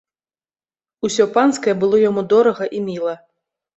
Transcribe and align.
Усё 1.09 1.27
панскае 1.37 1.75
было 1.83 2.03
яму 2.09 2.21
дорага 2.33 2.71
і 2.79 2.83
міла. 2.89 3.13